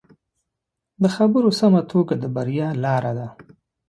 [1.01, 3.27] د خبرو سمه توګه د بریا لاره ده